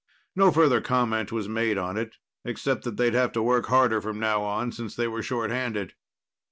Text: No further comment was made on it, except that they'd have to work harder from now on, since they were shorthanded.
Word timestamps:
No 0.35 0.49
further 0.51 0.81
comment 0.81 1.31
was 1.31 1.47
made 1.47 1.77
on 1.77 1.95
it, 1.95 2.17
except 2.43 2.85
that 2.85 2.97
they'd 2.97 3.13
have 3.13 3.31
to 3.33 3.43
work 3.43 3.67
harder 3.67 4.01
from 4.01 4.19
now 4.19 4.41
on, 4.41 4.71
since 4.71 4.95
they 4.95 5.07
were 5.07 5.21
shorthanded. 5.21 5.93